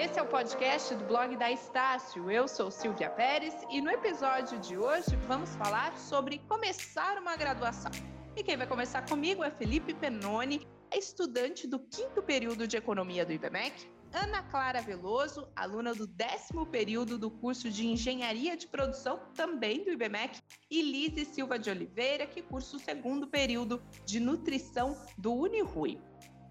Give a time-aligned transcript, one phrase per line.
[0.00, 2.30] Esse é o podcast do blog da Estácio.
[2.30, 7.90] Eu sou Silvia Pérez e no episódio de hoje vamos falar sobre começar uma graduação.
[8.36, 10.64] E quem vai começar comigo é Felipe Penoni,
[10.94, 17.18] estudante do quinto período de Economia do IBMEC, Ana Clara Veloso, aluna do décimo período
[17.18, 20.40] do curso de Engenharia de Produção, também do IBMEC,
[20.70, 26.00] e Lise Silva de Oliveira, que cursa o segundo período de Nutrição do Unirui.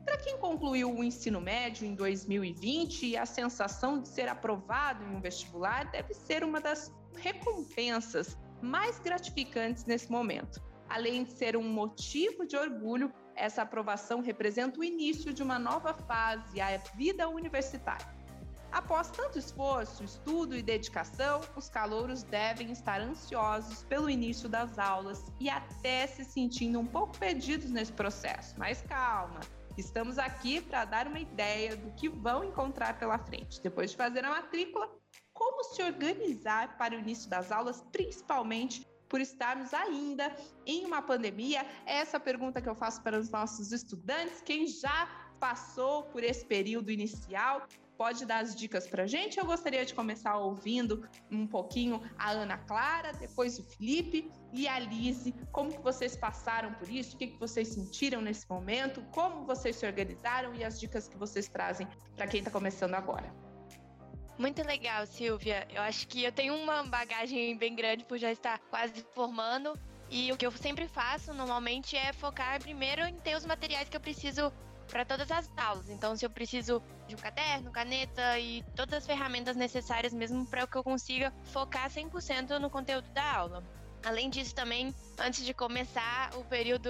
[0.08, 5.20] Para quem concluiu o ensino médio em 2020, a sensação de ser aprovado em um
[5.20, 10.64] vestibular deve ser uma das recompensas mais gratificantes nesse momento.
[10.88, 15.94] Além de ser um motivo de orgulho, essa aprovação representa o início de uma nova
[15.94, 18.08] fase, a vida universitária.
[18.72, 25.26] Após tanto esforço, estudo e dedicação, os calouros devem estar ansiosos pelo início das aulas
[25.38, 28.56] e até se sentindo um pouco perdidos nesse processo.
[28.58, 29.42] Mas calma,
[29.78, 33.62] estamos aqui para dar uma ideia do que vão encontrar pela frente.
[33.62, 34.90] Depois de fazer a matrícula,
[35.34, 41.66] como se organizar para o início das aulas, principalmente por estarmos ainda em uma pandemia?
[41.86, 45.08] Essa pergunta que eu faço para os nossos estudantes, quem já
[45.40, 47.68] passou por esse período inicial,
[47.98, 49.38] pode dar as dicas para gente.
[49.38, 54.80] Eu gostaria de começar ouvindo um pouquinho a Ana Clara, depois o Felipe e a
[54.80, 55.34] Lise.
[55.52, 57.16] Como que vocês passaram por isso?
[57.16, 59.02] O que, que vocês sentiram nesse momento?
[59.12, 63.34] Como vocês se organizaram e as dicas que vocês trazem para quem está começando agora?
[64.38, 65.68] Muito legal, Silvia.
[65.74, 69.74] Eu acho que eu tenho uma bagagem bem grande por já estar quase formando.
[70.10, 73.98] E o que eu sempre faço normalmente é focar primeiro em ter os materiais que
[73.98, 74.54] eu preciso
[74.88, 75.90] para todas as aulas.
[75.90, 80.66] Então, se eu preciso de um caderno, caneta e todas as ferramentas necessárias mesmo para
[80.66, 83.64] que eu consiga focar 100% no conteúdo da aula.
[84.06, 86.90] Além disso, também, antes de começar o período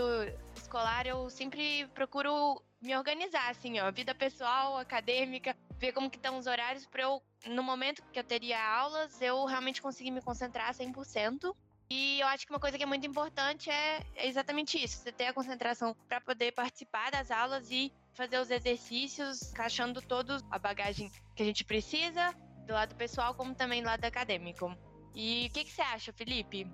[0.56, 6.38] escolar, eu sempre procuro me organizar, assim, ó, vida pessoal, acadêmica, ver como que estão
[6.38, 10.74] os horários para eu, no momento que eu teria aulas, eu realmente conseguir me concentrar
[10.74, 11.56] 100%.
[11.90, 15.28] E eu acho que uma coisa que é muito importante é, exatamente isso: você ter
[15.28, 21.10] a concentração para poder participar das aulas e fazer os exercícios, encaixando toda a bagagem
[21.36, 22.34] que a gente precisa,
[22.66, 24.76] do lado pessoal como também do lado acadêmico.
[25.16, 26.68] E o que, que você acha, Felipe?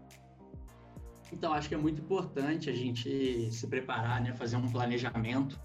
[1.31, 5.59] Então, acho que é muito importante a gente se preparar, né, fazer um planejamento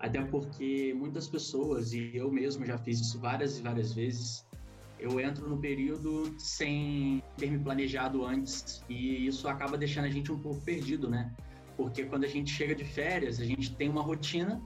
[0.00, 4.46] até porque muitas pessoas, e eu mesmo já fiz isso várias e várias vezes,
[4.98, 10.30] eu entro no período sem ter me planejado antes e isso acaba deixando a gente
[10.32, 11.32] um pouco perdido, né?
[11.76, 14.62] Porque quando a gente chega de férias, a gente tem uma rotina,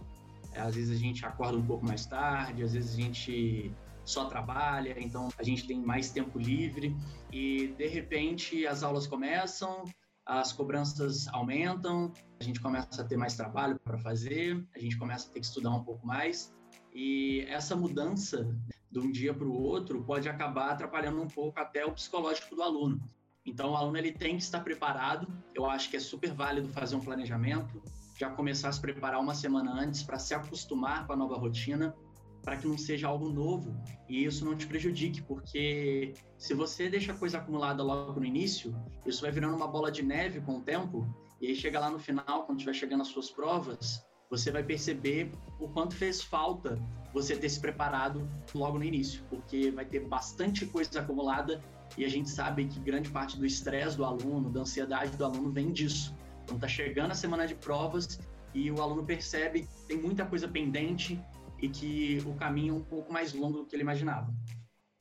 [0.54, 3.72] às vezes a gente acorda um pouco mais tarde, às vezes a gente
[4.04, 6.96] só trabalha, então a gente tem mais tempo livre
[7.32, 9.84] e de repente as aulas começam,
[10.24, 15.28] as cobranças aumentam, a gente começa a ter mais trabalho para fazer, a gente começa
[15.28, 16.54] a ter que estudar um pouco mais.
[16.94, 18.46] E essa mudança
[18.91, 22.62] de um dia para o outro pode acabar atrapalhando um pouco até o psicológico do
[22.62, 23.00] aluno.
[23.44, 25.26] Então, o aluno ele tem que estar preparado.
[25.54, 27.82] Eu acho que é super válido fazer um planejamento,
[28.19, 31.94] já começar a se preparar uma semana antes para se acostumar com a nova rotina
[32.43, 33.76] para que não seja algo novo
[34.09, 38.75] e isso não te prejudique, porque se você deixa a coisa acumulada logo no início,
[39.05, 41.06] isso vai virando uma bola de neve com o tempo,
[41.41, 45.30] e aí chega lá no final, quando estiver chegando as suas provas, você vai perceber
[45.58, 46.78] o quanto fez falta
[47.12, 51.60] você ter se preparado logo no início, porque vai ter bastante coisa acumulada
[51.96, 55.50] e a gente sabe que grande parte do estresse do aluno, da ansiedade do aluno
[55.50, 56.14] vem disso.
[56.44, 58.20] Então tá chegando a semana de provas
[58.54, 61.20] e o aluno percebe que tem muita coisa pendente
[61.60, 64.32] e que o caminho é um pouco mais longo do que ele imaginava.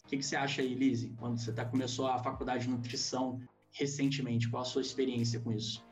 [0.03, 3.39] O que, que você acha aí, Lise, quando você tá, começou a faculdade de nutrição
[3.71, 4.49] recentemente?
[4.49, 5.86] Qual a sua experiência com isso?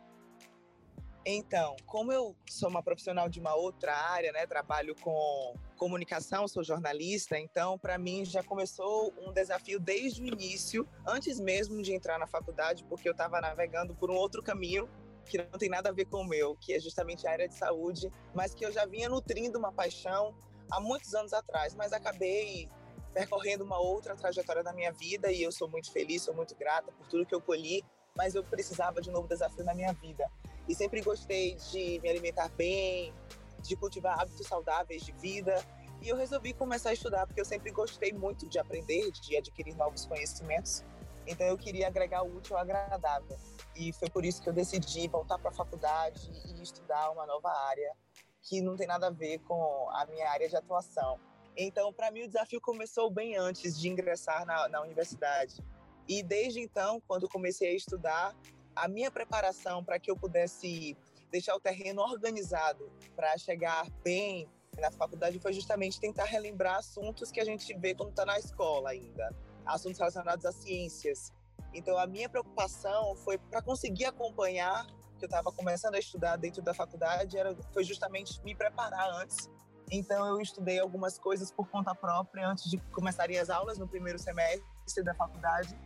[1.28, 6.64] Então, como eu sou uma profissional de uma outra área, né, trabalho com comunicação, sou
[6.64, 12.20] jornalista, então para mim já começou um desafio desde o início, antes mesmo de entrar
[12.20, 14.88] na faculdade, porque eu estava navegando por um outro caminho
[15.26, 17.56] que não tem nada a ver com o meu, que é justamente a área de
[17.56, 20.36] saúde, mas que eu já vinha nutrindo uma paixão
[20.70, 22.70] há muitos anos atrás, mas acabei
[23.16, 26.92] percorrendo uma outra trajetória da minha vida e eu sou muito feliz, sou muito grata
[26.92, 27.84] por tudo que eu colhi,
[28.16, 30.30] mas eu precisava de um novo desafio na minha vida.
[30.68, 33.14] E sempre gostei de me alimentar bem,
[33.60, 35.64] de cultivar hábitos saudáveis de vida.
[36.02, 39.76] E eu resolvi começar a estudar porque eu sempre gostei muito de aprender, de adquirir
[39.76, 40.84] novos conhecimentos.
[41.28, 43.38] Então eu queria agregar o útil ao agradável.
[43.76, 47.50] E foi por isso que eu decidi voltar para a faculdade e estudar uma nova
[47.50, 47.96] área
[48.42, 51.20] que não tem nada a ver com a minha área de atuação.
[51.58, 55.64] Então, para mim, o desafio começou bem antes de ingressar na, na universidade.
[56.08, 58.36] E desde então, quando comecei a estudar,
[58.76, 60.98] a minha preparação para que eu pudesse
[61.32, 64.50] deixar o terreno organizado para chegar bem
[64.80, 68.90] na faculdade foi justamente tentar relembrar assuntos que a gente vê quando está na escola
[68.90, 69.34] ainda,
[69.66, 71.32] assuntos relacionados às ciências.
[71.74, 74.86] Então, a minha preocupação foi para conseguir acompanhar,
[75.18, 79.50] que eu estava começando a estudar dentro da faculdade, era, foi justamente me preparar antes.
[79.92, 84.18] Então, eu estudei algumas coisas por conta própria antes de começarem as aulas no primeiro
[84.18, 85.78] semestre da faculdade,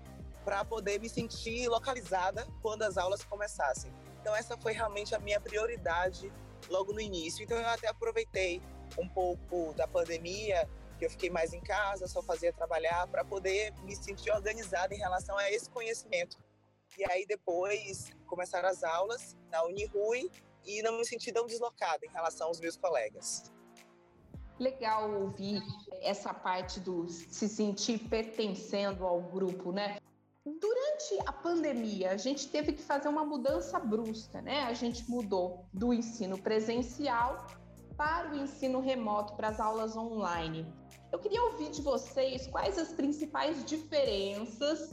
[0.50, 3.94] para poder me sentir localizada quando as aulas começassem.
[4.20, 6.34] Então, essa foi realmente a minha prioridade
[6.68, 7.44] logo no início.
[7.44, 8.60] Então, eu até aproveitei
[8.98, 10.68] um pouco da pandemia
[10.98, 14.98] que eu fiquei mais em casa, só fazia trabalhar para poder me sentir organizada em
[14.98, 16.36] relação a esse conhecimento.
[16.98, 20.32] E aí depois começaram as aulas na Unirui
[20.66, 23.54] e não me senti tão deslocada em relação aos meus colegas.
[24.58, 25.62] Legal ouvir
[26.02, 30.00] essa parte do se sentir pertencendo ao grupo, né?
[30.46, 34.64] Durante a pandemia, a gente teve que fazer uma mudança brusca, né?
[34.64, 37.46] A gente mudou do ensino presencial
[37.98, 40.66] para o ensino remoto, para as aulas online.
[41.12, 44.92] Eu queria ouvir de vocês quais as principais diferenças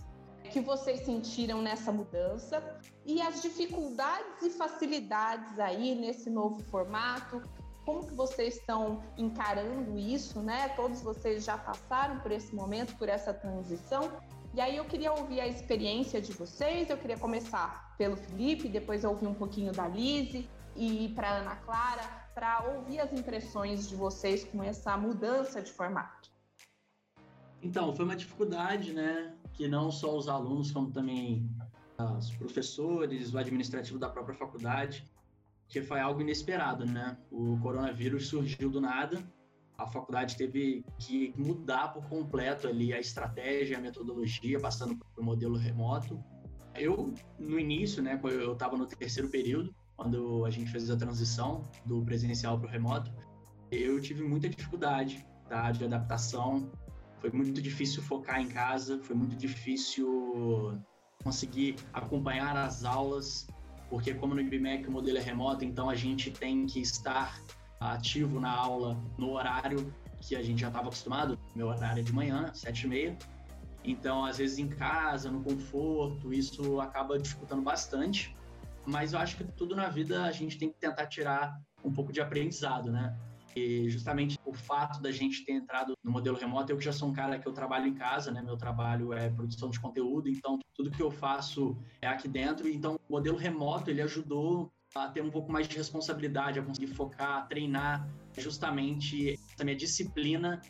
[0.50, 2.62] que vocês sentiram nessa mudança
[3.04, 7.40] e as dificuldades e facilidades aí nesse novo formato.
[7.84, 10.70] Como que vocês estão encarando isso, né?
[10.70, 14.10] Todos vocês já passaram por esse momento, por essa transição.
[14.56, 16.88] E aí eu queria ouvir a experiência de vocês.
[16.88, 22.02] Eu queria começar pelo Felipe, depois ouvir um pouquinho da Lise e para Ana Clara
[22.34, 26.30] para ouvir as impressões de vocês com essa mudança de formato.
[27.60, 29.36] Então, foi uma dificuldade, né?
[29.52, 31.50] Que não só os alunos, como também
[32.16, 35.04] os professores, o administrativo da própria faculdade,
[35.68, 37.18] que foi algo inesperado, né?
[37.30, 39.22] O coronavírus surgiu do nada,
[39.78, 45.24] a faculdade teve que mudar por completo ali a estratégia, a metodologia, passando para o
[45.24, 46.22] modelo remoto.
[46.74, 51.68] Eu, no início, né, eu estava no terceiro período, quando a gente fez a transição
[51.84, 53.10] do presencial para o remoto,
[53.70, 56.70] eu tive muita dificuldade tá, de adaptação.
[57.20, 60.78] Foi muito difícil focar em casa, foi muito difícil
[61.24, 63.46] conseguir acompanhar as aulas,
[63.88, 67.42] porque como no IBMEC o modelo é remoto, então a gente tem que estar
[67.80, 71.38] ativo na aula no horário que a gente já estava acostumado.
[71.54, 73.18] Meu horário é de manhã, sete e meia.
[73.84, 78.34] Então, às vezes em casa, no conforto, isso acaba dificultando bastante
[78.86, 82.12] mas eu acho que tudo na vida a gente tem que tentar tirar um pouco
[82.12, 83.18] de aprendizado, né?
[83.54, 87.08] E justamente o fato da gente ter entrado no modelo remoto, eu que já sou
[87.08, 88.42] um cara que eu trabalho em casa, né?
[88.42, 92.68] Meu trabalho é produção de conteúdo, então tudo que eu faço é aqui dentro.
[92.68, 94.70] Então, o modelo remoto, ele ajudou
[95.04, 99.76] a ter um pouco mais de responsabilidade, a conseguir focar, a treinar justamente essa minha
[99.76, 100.60] disciplina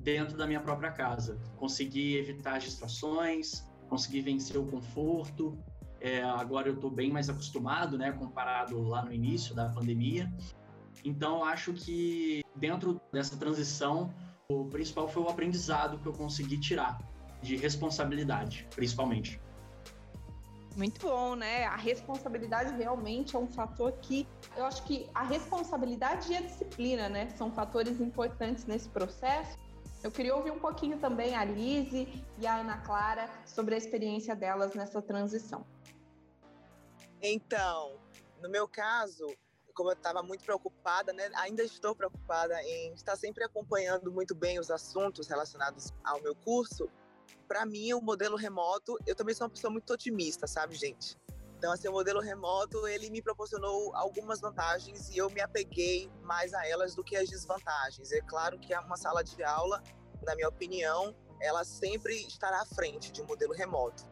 [0.00, 1.40] dentro da minha própria casa.
[1.56, 5.58] Conseguir evitar as distrações, conseguir vencer o conforto,
[6.00, 10.32] é, agora eu estou bem mais acostumado, né, comparado lá no início da pandemia.
[11.04, 14.12] Então, acho que dentro dessa transição,
[14.48, 16.98] o principal foi o aprendizado que eu consegui tirar,
[17.42, 19.40] de responsabilidade, principalmente.
[20.76, 21.64] Muito bom, né?
[21.64, 27.08] A responsabilidade realmente é um fator que eu acho que a responsabilidade e a disciplina,
[27.08, 29.58] né, são fatores importantes nesse processo.
[30.02, 34.36] Eu queria ouvir um pouquinho também a Lise e a Ana Clara sobre a experiência
[34.36, 35.66] delas nessa transição.
[37.22, 37.98] Então,
[38.42, 39.26] no meu caso,
[39.74, 44.58] como eu estava muito preocupada, né, ainda estou preocupada em estar sempre acompanhando muito bem
[44.58, 46.86] os assuntos relacionados ao meu curso.
[47.48, 51.16] Para mim, o modelo remoto, eu também sou uma pessoa muito otimista, sabe, gente?
[51.58, 56.52] Então, assim, o modelo remoto, ele me proporcionou algumas vantagens e eu me apeguei mais
[56.52, 58.12] a elas do que as desvantagens.
[58.12, 59.82] É claro que uma sala de aula,
[60.22, 64.04] na minha opinião, ela sempre estará à frente de um modelo remoto.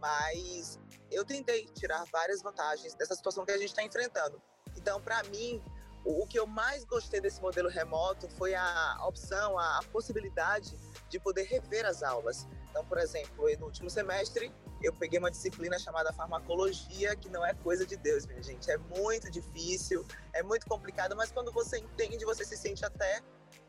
[0.00, 4.42] Mas eu tentei tirar várias vantagens dessa situação que a gente está enfrentando.
[4.76, 5.62] Então, para mim,
[6.04, 10.76] o que eu mais gostei desse modelo remoto foi a opção, a possibilidade
[11.08, 12.48] de poder rever as aulas.
[12.70, 17.52] Então, por exemplo, no último semestre, eu peguei uma disciplina chamada farmacologia, que não é
[17.52, 18.70] coisa de Deus, minha gente.
[18.70, 23.20] É muito difícil, é muito complicado, mas quando você entende, você se sente até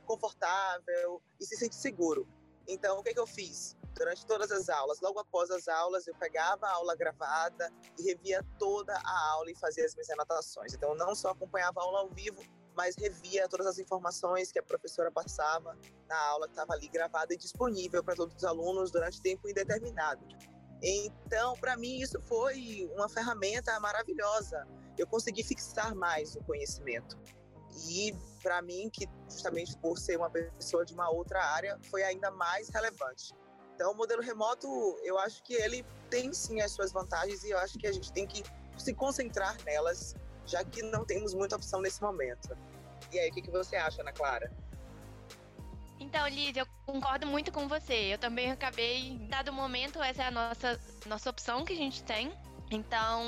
[0.05, 2.27] confortável e se sente seguro.
[2.67, 3.75] Então, o que, que eu fiz?
[3.95, 8.45] Durante todas as aulas, logo após as aulas, eu pegava a aula gravada e revia
[8.57, 10.73] toda a aula e fazia as minhas anotações.
[10.73, 12.41] Então, eu não só acompanhava a aula ao vivo,
[12.75, 17.33] mas revia todas as informações que a professora passava na aula que estava ali gravada
[17.33, 20.25] e disponível para todos os alunos durante tempo indeterminado.
[20.81, 24.67] Então, para mim, isso foi uma ferramenta maravilhosa.
[24.97, 27.17] Eu consegui fixar mais o conhecimento.
[27.87, 32.31] E para mim, que justamente por ser uma pessoa de uma outra área, foi ainda
[32.31, 33.33] mais relevante.
[33.75, 34.67] Então, o modelo remoto,
[35.03, 38.11] eu acho que ele tem sim as suas vantagens e eu acho que a gente
[38.11, 38.43] tem que
[38.77, 40.15] se concentrar nelas,
[40.51, 42.57] já que não temos muita opção nesse momento.
[43.11, 44.51] E aí, o que, que você acha, Ana Clara?
[45.99, 48.13] Então, Liz, eu concordo muito com você.
[48.13, 52.31] Eu também acabei, dado momento, essa é a nossa, nossa opção que a gente tem.
[52.71, 53.23] Então,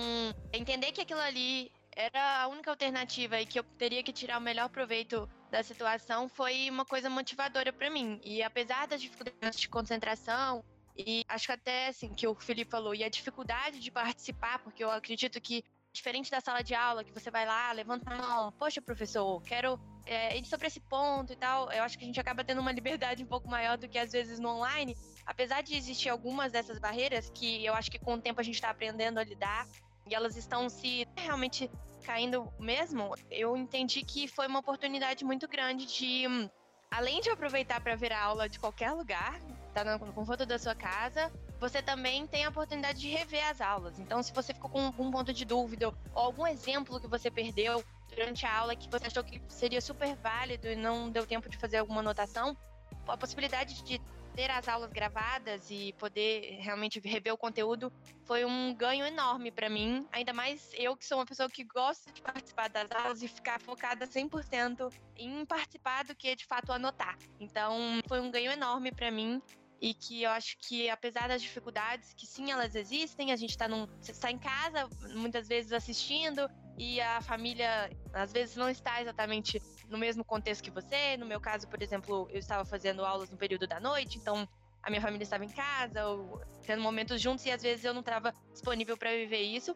[0.52, 4.42] entender que aquilo ali era a única alternativa e que eu teria que tirar o
[4.42, 8.20] melhor proveito da situação foi uma coisa motivadora para mim.
[8.24, 10.64] E apesar das dificuldades de concentração,
[10.98, 14.84] e acho que até assim que o Felipe falou, e a dificuldade de participar, porque
[14.84, 18.52] eu acredito que diferente da sala de aula, que você vai lá, levanta a mão,
[18.54, 22.20] poxa, professor, quero é, ir sobre esse ponto e tal, eu acho que a gente
[22.20, 25.76] acaba tendo uma liberdade um pouco maior do que às vezes no online, apesar de
[25.76, 29.20] existir algumas dessas barreiras que eu acho que com o tempo a gente está aprendendo
[29.20, 29.68] a lidar
[30.10, 31.70] e elas estão se realmente
[32.04, 36.26] caindo mesmo, eu entendi que foi uma oportunidade muito grande de,
[36.92, 39.40] além de aproveitar para ver a aula de qualquer lugar,
[39.74, 41.32] tá no conforto da sua casa,
[41.64, 43.98] você também tem a oportunidade de rever as aulas.
[43.98, 47.82] Então, se você ficou com algum ponto de dúvida ou algum exemplo que você perdeu
[48.10, 51.56] durante a aula que você achou que seria super válido e não deu tempo de
[51.56, 52.58] fazer alguma anotação,
[53.08, 54.02] a possibilidade de
[54.36, 57.94] ter as aulas gravadas e poder realmente rever o conteúdo
[58.26, 60.06] foi um ganho enorme para mim.
[60.12, 63.62] Ainda mais eu que sou uma pessoa que gosta de participar das aulas e ficar
[63.62, 67.18] focada 100% em participar do que de fato anotar.
[67.40, 69.42] Então, foi um ganho enorme para mim
[69.82, 73.68] e que eu acho que apesar das dificuldades que sim elas existem, a gente está
[73.68, 79.62] num está em casa muitas vezes assistindo e a família às vezes não está exatamente
[79.90, 81.18] no mesmo contexto que você.
[81.18, 84.48] No meu caso, por exemplo, eu estava fazendo aulas no período da noite, então
[84.82, 88.02] a minha família estava em casa, ou tendo momentos juntos e às vezes eu não
[88.02, 89.76] estava disponível para viver isso.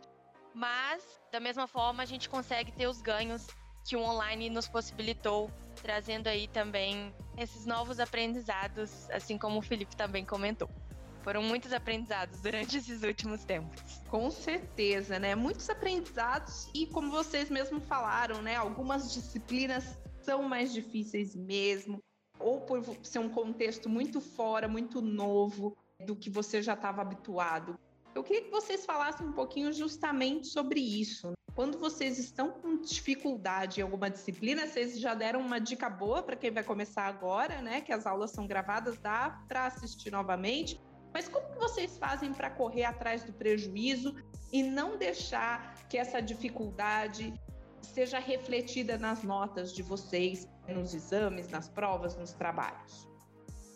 [0.53, 3.47] Mas da mesma forma, a gente consegue ter os ganhos
[3.87, 5.49] que o online nos possibilitou,
[5.81, 10.69] trazendo aí também esses novos aprendizados, assim como o Felipe também comentou.
[11.23, 14.01] Foram muitos aprendizados durante esses últimos tempos.
[14.09, 15.35] Com certeza, né?
[15.35, 18.57] Muitos aprendizados e como vocês mesmos falaram, né?
[18.57, 21.99] Algumas disciplinas são mais difíceis mesmo,
[22.39, 27.79] ou por ser um contexto muito fora, muito novo do que você já estava habituado.
[28.13, 31.31] Eu queria que vocês falassem um pouquinho justamente sobre isso.
[31.57, 36.35] Quando vocês estão com dificuldade em alguma disciplina, vocês já deram uma dica boa para
[36.35, 37.81] quem vai começar agora, né?
[37.81, 40.79] Que as aulas são gravadas, dá para assistir novamente.
[41.11, 44.15] Mas como que vocês fazem para correr atrás do prejuízo
[44.53, 47.33] e não deixar que essa dificuldade
[47.81, 53.07] seja refletida nas notas de vocês, nos exames, nas provas, nos trabalhos?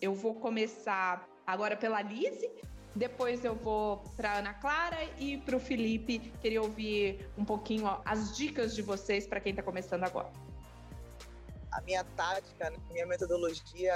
[0.00, 2.48] Eu vou começar agora pela Lise,
[2.94, 6.18] depois eu vou para Ana Clara e para o Felipe.
[6.40, 10.30] Queria ouvir um pouquinho ó, as dicas de vocês para quem está começando agora.
[11.70, 13.94] A minha tática, né, minha metodologia,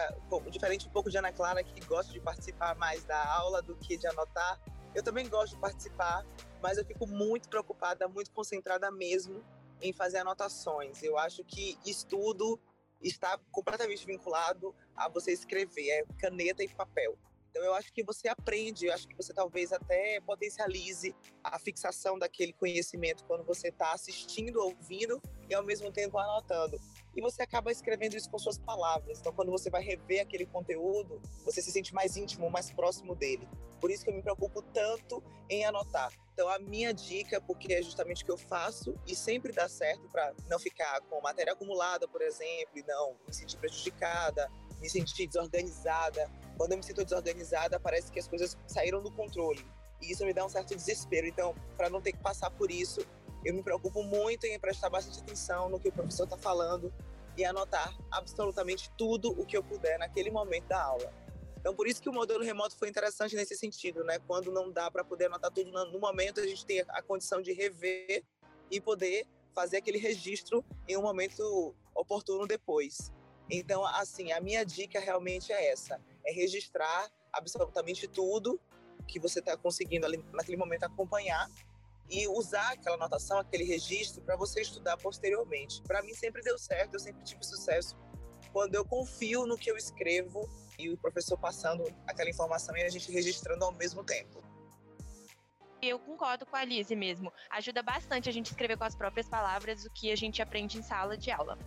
[0.50, 3.98] diferente um pouco de Ana Clara, que gosta de participar mais da aula do que
[3.98, 4.58] de anotar.
[4.94, 6.24] Eu também gosto de participar,
[6.62, 9.44] mas eu fico muito preocupada, muito concentrada mesmo
[9.82, 11.02] em fazer anotações.
[11.02, 12.58] Eu acho que estudo
[13.02, 17.18] está completamente vinculado a você escrever, é caneta e papel.
[17.56, 22.18] Então, eu acho que você aprende, eu acho que você talvez até potencialize a fixação
[22.18, 26.78] daquele conhecimento quando você está assistindo, ouvindo e ao mesmo tempo anotando.
[27.16, 29.20] E você acaba escrevendo isso com suas palavras.
[29.20, 33.48] Então, quando você vai rever aquele conteúdo, você se sente mais íntimo, mais próximo dele.
[33.80, 36.12] Por isso que eu me preocupo tanto em anotar.
[36.34, 40.06] Então, a minha dica, porque é justamente o que eu faço e sempre dá certo
[40.10, 44.46] para não ficar com matéria acumulada, por exemplo, e não me sentir prejudicada,
[44.80, 46.30] me sentir desorganizada.
[46.56, 49.64] Quando eu me sinto desorganizada, parece que as coisas saíram do controle.
[50.00, 51.26] E isso me dá um certo desespero.
[51.26, 53.00] Então, para não ter que passar por isso,
[53.44, 56.92] eu me preocupo muito em prestar bastante atenção no que o professor está falando
[57.36, 61.12] e anotar absolutamente tudo o que eu puder naquele momento da aula.
[61.58, 64.18] Então, por isso que o modelo remoto foi interessante nesse sentido, né?
[64.20, 67.52] Quando não dá para poder anotar tudo no momento, a gente tem a condição de
[67.52, 68.24] rever
[68.70, 73.12] e poder fazer aquele registro em um momento oportuno depois.
[73.50, 78.60] Então, assim, a minha dica realmente é essa: é registrar absolutamente tudo
[79.06, 81.48] que você está conseguindo ali, naquele momento acompanhar
[82.08, 85.82] e usar aquela anotação, aquele registro para você estudar posteriormente.
[85.82, 87.96] Para mim sempre deu certo, eu sempre tive sucesso
[88.52, 90.48] quando eu confio no que eu escrevo
[90.78, 94.42] e o professor passando aquela informação e a gente registrando ao mesmo tempo.
[95.82, 97.32] Eu concordo com a Lise mesmo.
[97.50, 100.82] Ajuda bastante a gente escrever com as próprias palavras o que a gente aprende em
[100.82, 101.58] sala de aula.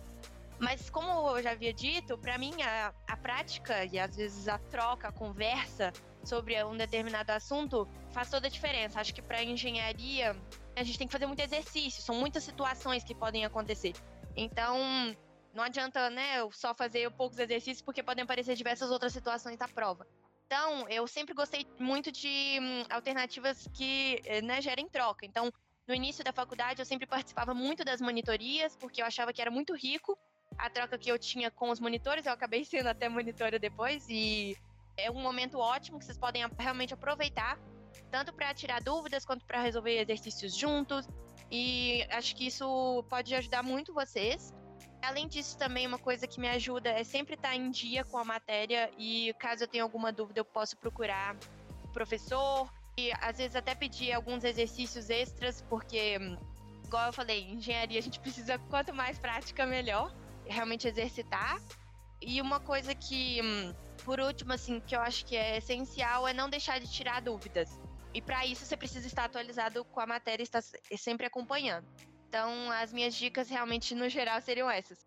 [0.60, 4.58] Mas como eu já havia dito, para mim a, a prática e às vezes a
[4.58, 5.90] troca, a conversa
[6.22, 9.00] sobre um determinado assunto faz toda a diferença.
[9.00, 10.36] Acho que para engenharia
[10.76, 13.94] a gente tem que fazer muito exercício, são muitas situações que podem acontecer.
[14.36, 14.78] Então,
[15.54, 19.66] não adianta, né, eu só fazer poucos exercícios porque podem aparecer diversas outras situações da
[19.66, 20.06] prova.
[20.46, 25.24] Então, eu sempre gostei muito de hum, alternativas que eh, né, gerem troca.
[25.24, 25.50] Então,
[25.86, 29.50] no início da faculdade, eu sempre participava muito das monitorias, porque eu achava que era
[29.50, 30.18] muito rico
[30.60, 34.56] a troca que eu tinha com os monitores, eu acabei sendo até monitora depois e
[34.96, 37.58] é um momento ótimo que vocês podem realmente aproveitar,
[38.10, 41.08] tanto para tirar dúvidas quanto para resolver exercícios juntos.
[41.50, 44.52] E acho que isso pode ajudar muito vocês.
[45.02, 48.24] Além disso, também uma coisa que me ajuda é sempre estar em dia com a
[48.24, 51.34] matéria e caso eu tenha alguma dúvida, eu posso procurar
[51.84, 56.18] o professor e às vezes até pedir alguns exercícios extras, porque,
[56.84, 60.12] igual eu falei, engenharia a gente precisa quanto mais prática, melhor.
[60.50, 61.60] Realmente exercitar.
[62.20, 63.40] E uma coisa que,
[64.04, 67.80] por último, assim, que eu acho que é essencial é não deixar de tirar dúvidas.
[68.12, 70.62] E para isso você precisa estar atualizado com a matéria e estar
[70.96, 71.86] sempre acompanhando.
[72.28, 74.98] Então, as minhas dicas realmente no geral seriam essas.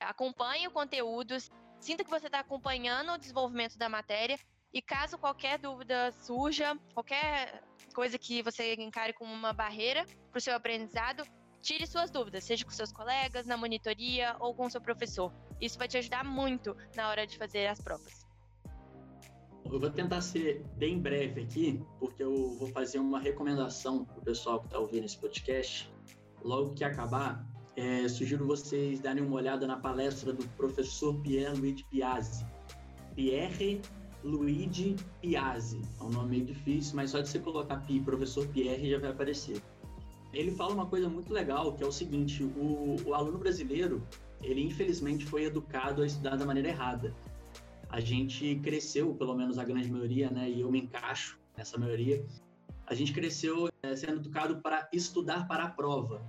[0.00, 1.36] Acompanhe o conteúdo,
[1.80, 4.38] sinta que você está acompanhando o desenvolvimento da matéria
[4.72, 7.62] e caso qualquer dúvida surja, qualquer
[7.94, 11.24] coisa que você encare como uma barreira para o seu aprendizado,
[11.68, 15.30] tire suas dúvidas, seja com seus colegas, na monitoria ou com seu professor.
[15.60, 18.26] Isso vai te ajudar muito na hora de fazer as provas.
[19.70, 24.22] Eu vou tentar ser bem breve aqui, porque eu vou fazer uma recomendação para o
[24.22, 25.92] pessoal que está ouvindo esse podcast
[26.42, 27.46] logo que acabar,
[27.76, 32.46] é, sugiro vocês darem uma olhada na palestra do professor Pierre Luigi Piazzi.
[33.14, 33.82] Pierre
[34.24, 35.82] Luigi Piazzi.
[36.00, 39.10] É um nome meio difícil, mas só de você colocar Pi, professor Pierre, já vai
[39.10, 39.62] aparecer.
[40.32, 44.06] Ele fala uma coisa muito legal, que é o seguinte, o, o aluno brasileiro,
[44.42, 47.14] ele infelizmente foi educado a estudar da maneira errada.
[47.88, 52.24] A gente cresceu, pelo menos a grande maioria, né, e eu me encaixo nessa maioria,
[52.86, 56.22] a gente cresceu é, sendo educado para estudar para a prova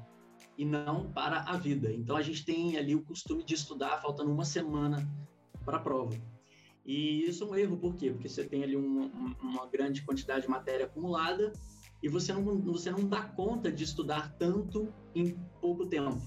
[0.57, 1.91] e não para a vida.
[1.91, 5.09] Então a gente tem ali o costume de estudar faltando uma semana
[5.65, 6.15] para a prova.
[6.85, 8.11] E isso é um erro, por quê?
[8.11, 11.53] Porque você tem ali um, uma grande quantidade de matéria acumulada
[12.01, 16.21] e você não, você não dá conta de estudar tanto em pouco tempo.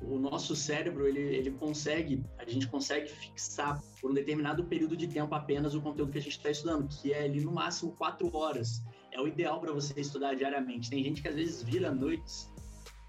[0.00, 5.08] O nosso cérebro, ele, ele consegue, a gente consegue fixar por um determinado período de
[5.08, 8.34] tempo apenas o conteúdo que a gente está estudando, que é ali no máximo quatro
[8.36, 10.90] horas é o ideal para você estudar diariamente.
[10.90, 12.48] Tem gente que às vezes vira noites,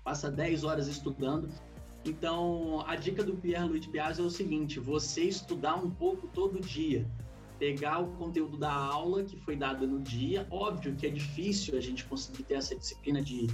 [0.03, 1.49] passa 10 horas estudando.
[2.05, 6.59] Então, a dica do Pierre Luiz Piazzi é o seguinte: você estudar um pouco todo
[6.59, 7.05] dia,
[7.59, 10.47] pegar o conteúdo da aula que foi dada no dia.
[10.49, 13.47] Óbvio que é difícil a gente conseguir ter essa disciplina de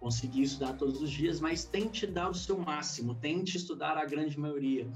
[0.00, 4.38] conseguir estudar todos os dias, mas tente dar o seu máximo, tente estudar a grande
[4.38, 4.90] maioria,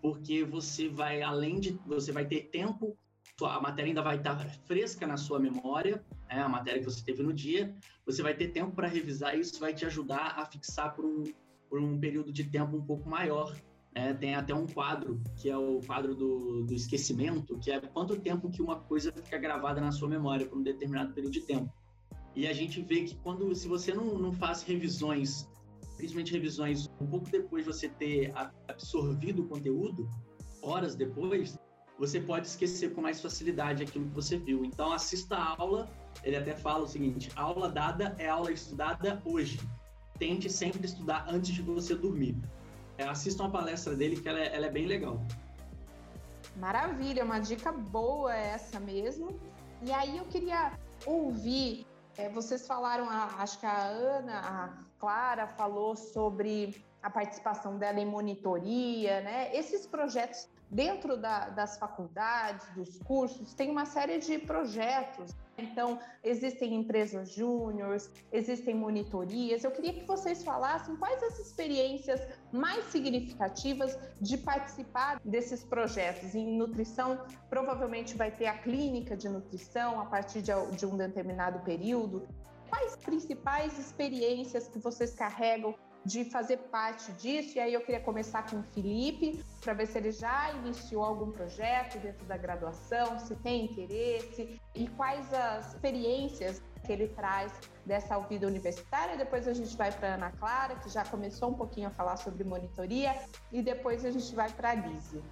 [0.00, 2.96] porque você vai além de você vai ter tempo
[3.40, 7.22] a matéria ainda vai estar fresca na sua memória, né, a matéria que você teve
[7.22, 7.74] no dia,
[8.06, 11.24] você vai ter tempo para revisar isso, vai te ajudar a fixar por um,
[11.68, 13.54] por um período de tempo um pouco maior.
[13.94, 14.14] Né?
[14.14, 18.50] Tem até um quadro, que é o quadro do, do esquecimento, que é quanto tempo
[18.50, 21.72] que uma coisa fica gravada na sua memória por um determinado período de tempo.
[22.34, 25.48] E a gente vê que quando, se você não, não faz revisões,
[25.96, 28.32] principalmente revisões um pouco depois de você ter
[28.68, 30.08] absorvido o conteúdo,
[30.62, 31.58] horas depois,
[31.98, 34.64] você pode esquecer com mais facilidade aquilo que você viu.
[34.64, 35.90] Então, assista a aula.
[36.24, 39.60] Ele até fala o seguinte: aula dada é aula estudada hoje.
[40.18, 42.36] Tente sempre estudar antes de você dormir.
[42.98, 45.20] É, assista uma palestra dele que ela é, ela é bem legal.
[46.56, 49.38] Maravilha, uma dica boa essa mesmo.
[49.82, 50.72] E aí eu queria
[51.06, 57.78] ouvir, é, vocês falaram, a, acho que a Ana, a Clara falou sobre a participação
[57.78, 59.54] dela em monitoria, né?
[59.56, 65.34] Esses projetos dentro da, das faculdades, dos cursos, tem uma série de projetos.
[65.58, 69.64] Então, existem empresas júniores, existem monitorias.
[69.64, 76.34] Eu queria que vocês falassem quais as experiências mais significativas de participar desses projetos.
[76.34, 82.26] Em nutrição, provavelmente vai ter a clínica de nutrição a partir de, um determinado período.
[82.68, 87.58] Quais principais experiências que vocês carregam de fazer parte disso.
[87.58, 91.30] E aí eu queria começar com o Felipe, para ver se ele já iniciou algum
[91.30, 97.52] projeto dentro da graduação, se tem interesse e quais as experiências que ele traz
[97.86, 99.16] dessa vida universitária.
[99.16, 102.42] Depois a gente vai para Ana Clara, que já começou um pouquinho a falar sobre
[102.42, 103.14] monitoria,
[103.52, 105.22] e depois a gente vai para a Lise.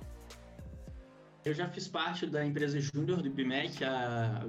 [1.44, 4.46] Eu já fiz parte da empresa júnior do BIMEC, a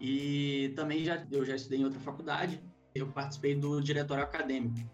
[0.00, 2.62] e também já, eu já estudei em outra faculdade,
[2.98, 4.88] eu participei do diretório acadêmico.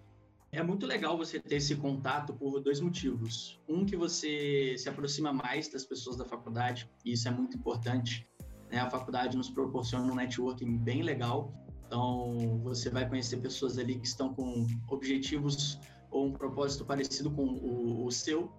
[0.52, 3.60] É muito legal você ter esse contato por dois motivos.
[3.68, 8.28] Um, que você se aproxima mais das pessoas da faculdade, e isso é muito importante.
[8.70, 8.78] Né?
[8.78, 11.52] A faculdade nos proporciona um networking bem legal,
[11.86, 17.44] então você vai conhecer pessoas ali que estão com objetivos ou um propósito parecido com
[17.44, 18.52] o, o seu.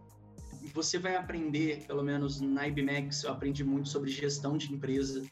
[0.73, 5.23] Você vai aprender, pelo menos na IBMEX, eu aprendi muito sobre gestão de empresa,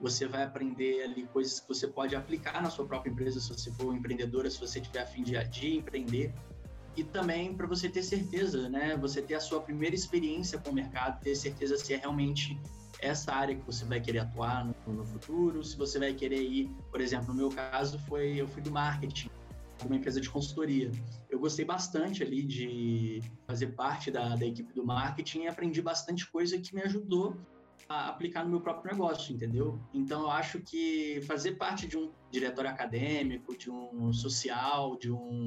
[0.00, 3.70] você vai aprender ali coisas que você pode aplicar na sua própria empresa, se você
[3.72, 6.32] for empreendedora, se você tiver a fim de, de empreender.
[6.96, 8.96] e também para você ter certeza, né?
[8.96, 12.60] Você ter a sua primeira experiência com o mercado, ter certeza se é realmente
[13.00, 16.70] essa área que você vai querer atuar no, no futuro, se você vai querer ir,
[16.90, 19.30] por exemplo, no meu caso foi eu fui do marketing,
[19.84, 20.90] uma empresa de consultoria.
[21.30, 26.28] Eu gostei bastante ali de fazer parte da, da equipe do marketing e aprendi bastante
[26.30, 27.36] coisa que me ajudou
[27.88, 29.80] aplicar no meu próprio negócio, entendeu?
[29.92, 35.46] Então eu acho que fazer parte de um diretório acadêmico, de um social, de um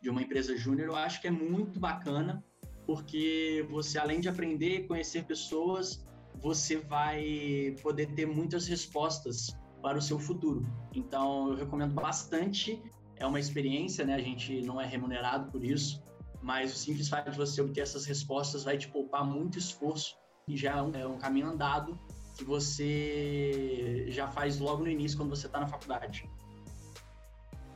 [0.00, 2.44] de uma empresa júnior, eu acho que é muito bacana,
[2.86, 6.06] porque você além de aprender, conhecer pessoas,
[6.40, 10.66] você vai poder ter muitas respostas para o seu futuro.
[10.94, 12.80] Então eu recomendo bastante,
[13.16, 14.14] é uma experiência, né?
[14.14, 16.02] A gente não é remunerado por isso,
[16.42, 20.25] mas o simples fato de você obter essas respostas vai te poupar muito esforço e
[20.48, 21.98] já é um, é um caminho andado
[22.36, 26.28] que você já faz logo no início quando você está na faculdade.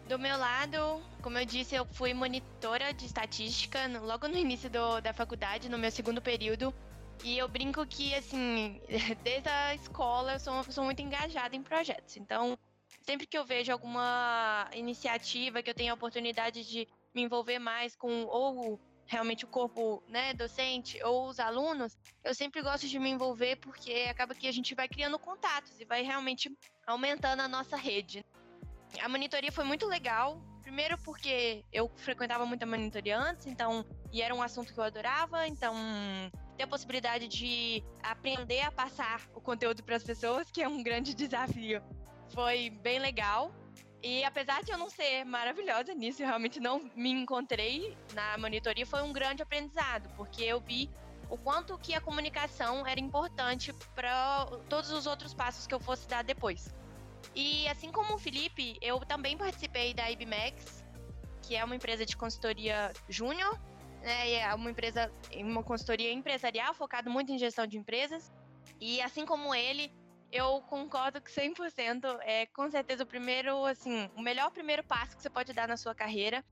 [0.07, 5.01] Do meu lado, como eu disse, eu fui monitora de estatística logo no início do,
[5.01, 6.75] da faculdade, no meu segundo período.
[7.25, 8.81] E eu brinco que, assim,
[9.23, 12.17] desde a escola eu sou uma pessoa muito engajada em projetos.
[12.17, 12.59] Então,
[13.03, 17.97] sempre que eu vejo alguma iniciativa que eu tenho a oportunidade de me envolver mais
[17.97, 18.81] com ou
[19.11, 24.07] realmente o corpo né, docente ou os alunos, eu sempre gosto de me envolver porque
[24.09, 28.25] acaba que a gente vai criando contatos e vai realmente aumentando a nossa rede.
[29.03, 34.23] A monitoria foi muito legal, primeiro porque eu frequentava muito a monitoria antes, então, e
[34.23, 35.75] era um assunto que eu adorava, então
[36.57, 40.85] ter a possibilidade de aprender a passar o conteúdo para as pessoas, que é um
[40.85, 41.83] grande desafio,
[42.33, 43.53] foi bem legal.
[44.03, 48.87] E apesar de eu não ser maravilhosa nisso, eu realmente não me encontrei na monitoria,
[48.87, 50.91] foi um grande aprendizado, porque eu vi
[51.29, 56.09] o quanto que a comunicação era importante para todos os outros passos que eu fosse
[56.09, 56.75] dar depois.
[57.35, 60.83] E assim como o Felipe, eu também participei da IBMAX,
[61.43, 63.61] que é uma empresa de consultoria júnior,
[64.03, 64.33] né?
[64.33, 68.33] É uma empresa, uma consultoria empresarial focada muito em gestão de empresas.
[68.81, 69.93] E assim como ele,
[70.33, 75.23] eu concordo que 100% é com certeza o primeiro, assim, o melhor primeiro passo que
[75.23, 76.45] você pode dar na sua carreira,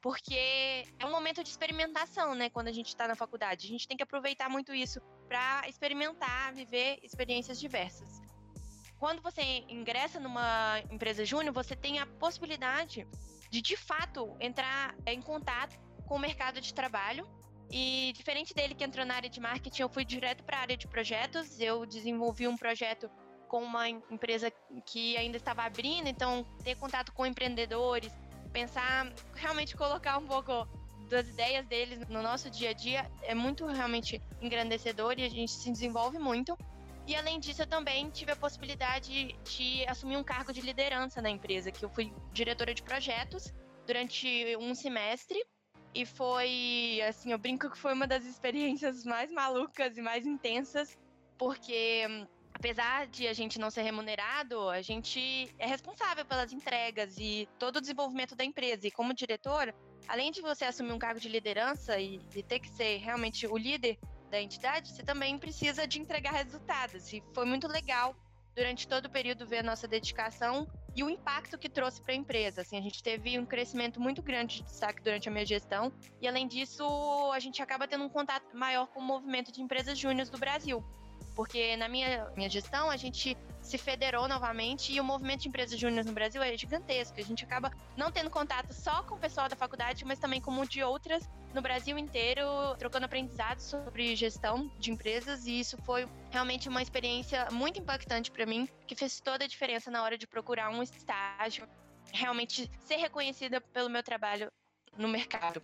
[0.00, 3.66] porque é um momento de experimentação, né, quando a gente está na faculdade.
[3.66, 8.22] A gente tem que aproveitar muito isso para experimentar, viver experiências diversas.
[8.98, 13.06] Quando você ingressa numa empresa júnior, você tem a possibilidade
[13.50, 17.26] de, de fato, entrar em contato com o mercado de trabalho
[17.70, 20.76] e diferente dele que entrou na área de marketing, eu fui direto para a área
[20.76, 21.58] de projetos.
[21.58, 23.10] Eu desenvolvi um projeto
[23.48, 24.52] com uma empresa
[24.86, 28.12] que ainda estava abrindo, então ter contato com empreendedores,
[28.52, 30.68] pensar, realmente colocar um pouco
[31.08, 35.52] das ideias deles no nosso dia a dia é muito realmente engrandecedor e a gente
[35.52, 36.56] se desenvolve muito.
[37.06, 41.28] E além disso, eu também tive a possibilidade de assumir um cargo de liderança na
[41.28, 43.52] empresa, que eu fui diretora de projetos
[43.86, 45.44] durante um semestre.
[45.94, 50.98] E foi, assim, eu brinco que foi uma das experiências mais malucas e mais intensas,
[51.36, 57.48] porque apesar de a gente não ser remunerado, a gente é responsável pelas entregas e
[57.58, 58.86] todo o desenvolvimento da empresa.
[58.86, 59.74] E como diretor,
[60.08, 63.56] além de você assumir um cargo de liderança e, e ter que ser realmente o
[63.56, 63.98] líder
[64.30, 67.12] da entidade, você também precisa de entregar resultados.
[67.12, 68.16] E foi muito legal
[68.54, 72.16] durante todo o período ver a nossa dedicação e o impacto que trouxe para a
[72.16, 72.62] empresa.
[72.62, 76.28] Assim, a gente teve um crescimento muito grande de destaque durante a minha gestão e
[76.28, 76.84] além disso,
[77.32, 80.84] a gente acaba tendo um contato maior com o movimento de empresas júniores do Brasil.
[81.34, 85.78] Porque na minha, minha gestão, a gente se federou novamente e o movimento de empresas
[85.78, 87.18] júniores no Brasil é gigantesco.
[87.18, 90.64] A gente acaba não tendo contato só com o pessoal da faculdade, mas também com
[90.64, 92.44] de outras no Brasil inteiro,
[92.78, 95.46] trocando aprendizados sobre gestão de empresas.
[95.46, 99.90] E isso foi realmente uma experiência muito impactante para mim, que fez toda a diferença
[99.90, 101.68] na hora de procurar um estágio,
[102.12, 104.50] realmente ser reconhecida pelo meu trabalho
[104.96, 105.62] no mercado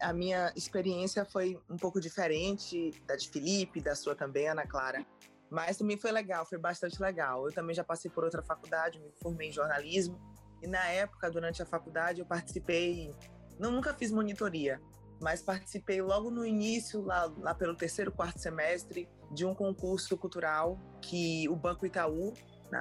[0.00, 5.04] a minha experiência foi um pouco diferente da de Felipe, da sua também, Ana Clara.
[5.50, 7.46] Mas também foi legal, foi bastante legal.
[7.46, 10.18] Eu também já passei por outra faculdade, me formei em jornalismo.
[10.62, 13.12] E na época, durante a faculdade, eu participei.
[13.58, 14.80] Não, nunca fiz monitoria,
[15.20, 20.78] mas participei logo no início, lá, lá pelo terceiro, quarto semestre, de um concurso cultural
[21.02, 22.32] que o Banco Itaú,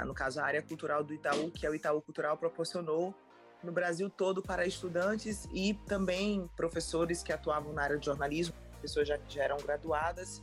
[0.05, 3.13] no caso a área cultural do Itaú, que é o Itaú Cultural, proporcionou
[3.63, 9.07] no Brasil todo para estudantes e também professores que atuavam na área de jornalismo, pessoas
[9.07, 10.41] já que já eram graduadas.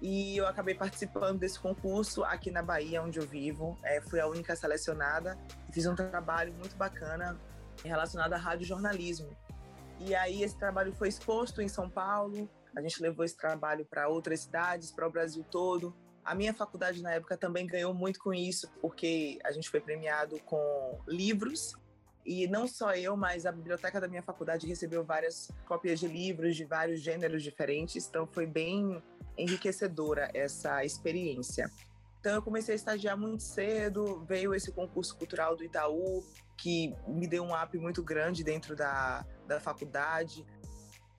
[0.00, 3.78] E eu acabei participando desse concurso aqui na Bahia, onde eu vivo.
[3.82, 5.38] É, fui a única selecionada
[5.74, 7.36] fiz um trabalho muito bacana
[7.84, 9.28] relacionado a rádio jornalismo.
[9.98, 12.48] E aí esse trabalho foi exposto em São Paulo.
[12.76, 15.92] A gente levou esse trabalho para outras cidades, para o Brasil todo.
[16.24, 20.38] A minha faculdade na época também ganhou muito com isso, porque a gente foi premiado
[20.44, 21.74] com livros
[22.24, 26.56] E não só eu, mas a biblioteca da minha faculdade recebeu várias cópias de livros
[26.56, 29.02] de vários gêneros diferentes, então foi bem
[29.36, 31.70] enriquecedora essa experiência.
[32.20, 36.24] Então eu comecei a estagiar muito cedo, veio esse concurso cultural do Itaú,
[36.56, 40.46] que me deu um up muito grande dentro da, da faculdade.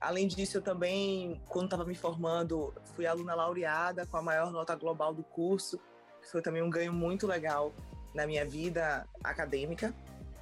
[0.00, 4.74] Além disso, eu também, quando estava me formando, fui aluna laureada com a maior nota
[4.74, 5.78] global do curso,
[6.20, 7.72] que foi também um ganho muito legal
[8.12, 9.94] na minha vida acadêmica.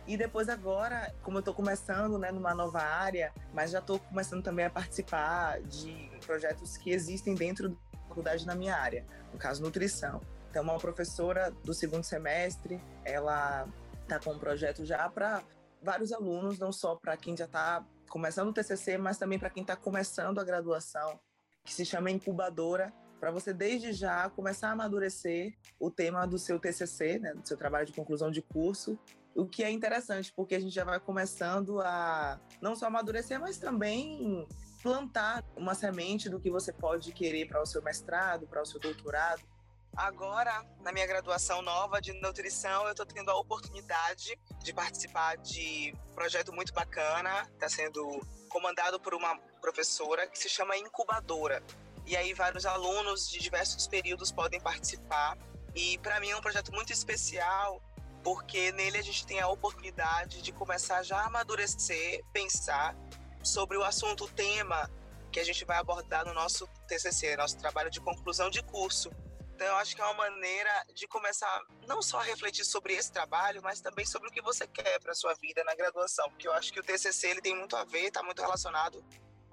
[0.07, 4.43] E depois agora, como eu estou começando né, numa nova área, mas já estou começando
[4.43, 9.63] também a participar de projetos que existem dentro da faculdade na minha área, no caso
[9.63, 10.21] nutrição.
[10.51, 13.67] Então, uma professora do segundo semestre, ela
[14.03, 15.43] está com um projeto já para
[15.83, 19.63] vários alunos, não só para quem já está começando o TCC, mas também para quem
[19.63, 21.19] está começando a graduação,
[21.65, 22.93] que se chama incubadora,
[23.25, 27.57] para você desde já começar a amadurecer o tema do seu TCC, né, do seu
[27.57, 28.99] trabalho de conclusão de curso,
[29.35, 33.57] o que é interessante, porque a gente já vai começando a não só amadurecer, mas
[33.57, 34.47] também
[34.83, 38.79] plantar uma semente do que você pode querer para o seu mestrado, para o seu
[38.79, 39.43] doutorado.
[39.97, 45.95] Agora, na minha graduação nova de nutrição, eu estou tendo a oportunidade de participar de
[46.11, 51.63] um projeto muito bacana, está sendo comandado por uma professora que se chama Incubadora.
[52.07, 55.39] E aí vários alunos de diversos períodos podem participar.
[55.75, 57.83] E para mim é um projeto muito especial,
[58.23, 62.97] porque nele a gente tem a oportunidade de começar já a amadurecer, pensar
[63.43, 64.91] sobre o assunto, o tema
[65.33, 69.11] que a gente vai abordar no nosso TCC, nosso trabalho de conclusão de curso.
[69.55, 73.11] Então, eu acho que é uma maneira de começar não só a refletir sobre esse
[73.11, 76.53] trabalho, mas também sobre o que você quer para sua vida na graduação, porque eu
[76.53, 79.05] acho que o TCC ele tem muito a ver, está muito relacionado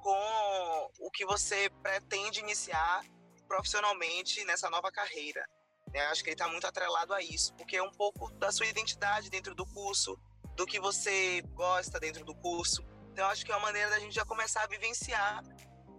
[0.02, 3.04] com o que você pretende iniciar
[3.48, 5.46] profissionalmente nessa nova carreira.
[5.94, 8.66] Eu acho que ele está muito atrelado a isso, porque é um pouco da sua
[8.66, 10.18] identidade dentro do curso,
[10.56, 12.84] do que você gosta dentro do curso.
[13.12, 15.44] Então, acho que é uma maneira da gente já começar a vivenciar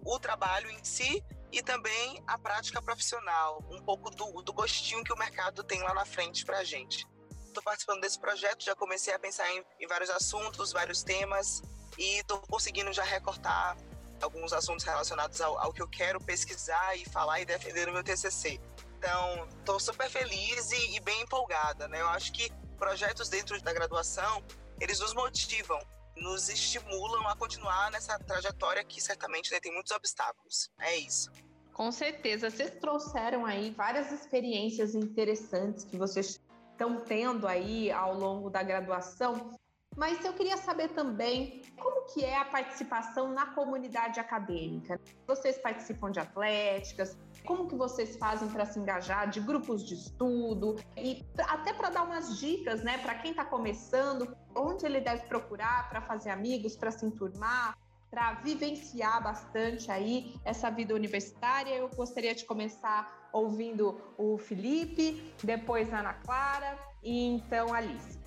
[0.04, 5.12] o trabalho em si e também a prática profissional, um pouco do, do gostinho que
[5.12, 7.06] o mercado tem lá na frente para a gente.
[7.44, 11.60] Estou participando desse projeto, já comecei a pensar em, em vários assuntos, vários temas,
[11.98, 13.76] e estou conseguindo já recortar
[14.22, 18.04] alguns assuntos relacionados ao, ao, que eu quero pesquisar e falar e defender no meu
[18.04, 18.60] TCC.
[18.98, 22.00] Então, estou super feliz e, e, bem empolgada, né?
[22.00, 24.42] Eu acho que projetos dentro da graduação,
[24.80, 25.80] eles nos motivam
[26.16, 30.70] nos estimulam a continuar nessa trajetória que certamente né, tem muitos obstáculos.
[30.78, 31.30] É isso.
[31.72, 32.50] Com certeza.
[32.50, 39.58] Vocês trouxeram aí várias experiências interessantes que vocês estão tendo aí ao longo da graduação.
[39.96, 45.00] Mas eu queria saber também como que é a participação na comunidade acadêmica.
[45.26, 47.16] Vocês participam de atléticas?
[47.44, 52.04] Como que vocês fazem para se engajar de grupos de estudo e até para dar
[52.04, 56.90] umas dicas, né, para quem está começando, onde ele deve procurar para fazer amigos, para
[56.90, 57.76] se enturmar,
[58.10, 61.74] para vivenciar bastante aí essa vida universitária.
[61.74, 68.21] Eu gostaria de começar ouvindo o Felipe, depois a Ana Clara e então a Alice.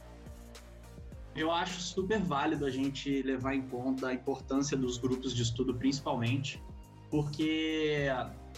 [1.36, 5.76] Eu acho super válido a gente levar em conta a importância dos grupos de estudo,
[5.76, 6.64] principalmente,
[7.12, 8.08] porque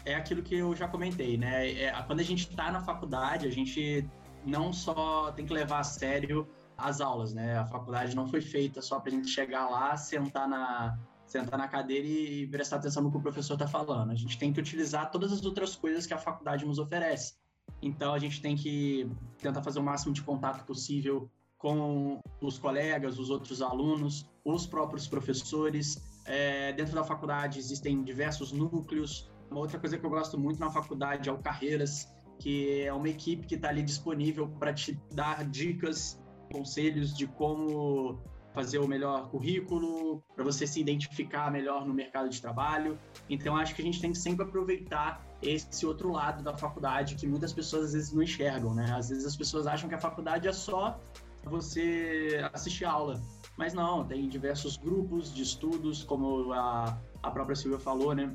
[0.06, 1.72] é aquilo que eu já comentei, né?
[1.72, 4.08] É, quando a gente está na faculdade, a gente
[4.46, 7.58] não só tem que levar a sério as aulas, né?
[7.58, 11.68] A faculdade não foi feita só para a gente chegar lá, sentar na, sentar na
[11.68, 14.12] cadeira e prestar atenção no que o professor está falando.
[14.12, 17.36] A gente tem que utilizar todas as outras coisas que a faculdade nos oferece.
[17.82, 19.10] Então, a gente tem que
[19.40, 25.08] tentar fazer o máximo de contato possível com os colegas, os outros alunos, os próprios
[25.08, 25.98] professores.
[26.26, 29.32] É, dentro da faculdade existem diversos núcleos.
[29.50, 33.10] Uma outra coisa que eu gosto muito na faculdade é o Carreiras, que é uma
[33.10, 36.20] equipe que está ali disponível para te dar dicas,
[36.52, 38.20] conselhos de como
[38.54, 42.98] fazer o melhor currículo, para você se identificar melhor no mercado de trabalho.
[43.30, 47.28] Então, acho que a gente tem que sempre aproveitar esse outro lado da faculdade que
[47.28, 48.91] muitas pessoas às vezes não enxergam, né?
[48.98, 51.00] Às vezes as pessoas acham que a faculdade é só
[51.48, 53.22] você assistir aula.
[53.58, 58.32] Mas não, tem diversos grupos de estudos, como a, a própria Silvia falou, né?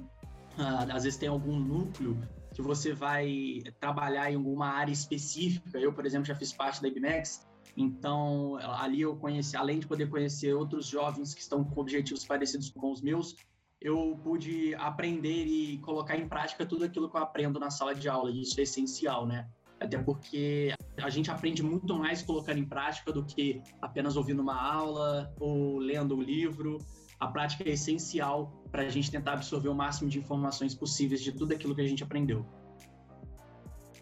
[0.58, 2.18] Ah, às vezes tem algum núcleo
[2.52, 5.78] que você vai trabalhar em alguma área específica.
[5.78, 7.46] Eu, por exemplo, já fiz parte da IBMEX,
[7.76, 12.70] então ali eu conheci, além de poder conhecer outros jovens que estão com objetivos parecidos
[12.70, 13.36] com os meus,
[13.80, 18.08] eu pude aprender e colocar em prática tudo aquilo que eu aprendo na sala de
[18.08, 19.48] aula, e isso é essencial, né?
[19.82, 24.54] Até porque a gente aprende muito mais colocando em prática do que apenas ouvindo uma
[24.54, 26.78] aula ou lendo um livro.
[27.18, 31.32] A prática é essencial para a gente tentar absorver o máximo de informações possíveis de
[31.32, 32.46] tudo aquilo que a gente aprendeu.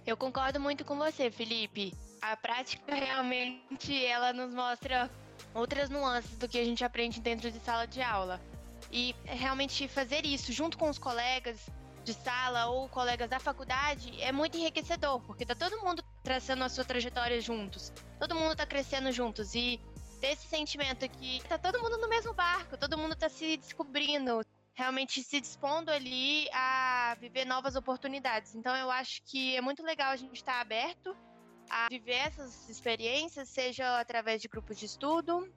[0.07, 1.95] Eu concordo muito com você, Felipe.
[2.21, 5.11] A prática realmente ela nos mostra
[5.55, 8.41] outras nuances do que a gente aprende dentro de sala de aula.
[8.93, 11.71] E realmente fazer isso junto com os colegas
[12.05, 16.69] de sala ou colegas da faculdade é muito enriquecedor, porque tá todo mundo traçando a
[16.69, 17.93] sua trajetória juntos.
[18.19, 19.81] Todo mundo tá crescendo juntos e
[20.21, 24.43] desse sentimento que tá todo mundo no mesmo barco, todo mundo tá se descobrindo,
[24.75, 28.55] realmente se dispondo ali a viver novas oportunidades.
[28.55, 31.17] Então eu acho que é muito legal a gente estar tá aberto
[31.69, 35.51] a viver essas experiências, seja através de grupos de estudo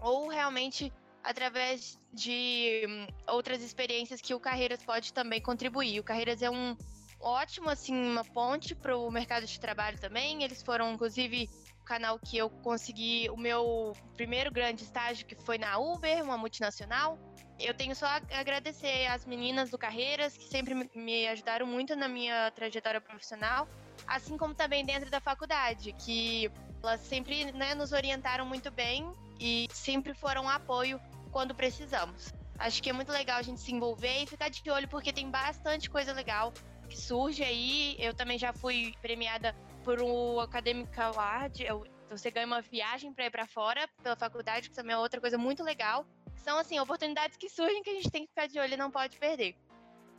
[0.00, 6.00] ou realmente através de hum, outras experiências que o Carreiras pode também contribuir.
[6.00, 6.76] O Carreiras é um
[7.20, 10.42] ótimo assim uma ponte para o mercado de trabalho também.
[10.42, 11.48] Eles foram inclusive
[11.80, 16.38] o canal que eu consegui o meu primeiro grande estágio que foi na Uber, uma
[16.38, 17.18] multinacional.
[17.58, 22.08] Eu tenho só a agradecer às meninas do Carreiras que sempre me ajudaram muito na
[22.08, 23.68] minha trajetória profissional
[24.06, 26.50] assim como também dentro da faculdade, que
[26.82, 32.32] elas sempre né, nos orientaram muito bem e sempre foram um apoio quando precisamos.
[32.58, 35.30] Acho que é muito legal a gente se envolver e ficar de olho, porque tem
[35.30, 36.52] bastante coisa legal
[36.88, 37.96] que surge aí.
[37.98, 41.62] Eu também já fui premiada por um Academic Award.
[41.62, 45.20] Eu, você ganha uma viagem para ir para fora pela faculdade, que também é outra
[45.20, 46.04] coisa muito legal.
[46.34, 48.90] São, assim, oportunidades que surgem que a gente tem que ficar de olho e não
[48.90, 49.54] pode perder.